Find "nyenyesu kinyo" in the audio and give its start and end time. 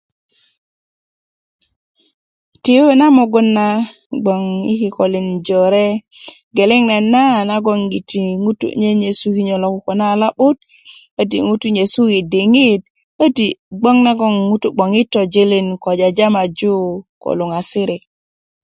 8.81-9.55